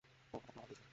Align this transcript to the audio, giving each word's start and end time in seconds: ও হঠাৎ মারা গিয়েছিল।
ও 0.33 0.35
হঠাৎ 0.35 0.53
মারা 0.55 0.67
গিয়েছিল। 0.69 0.87